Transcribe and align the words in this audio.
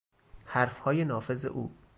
حرفهای 0.45 1.05
نافذ 1.05 1.45
او 1.47 1.71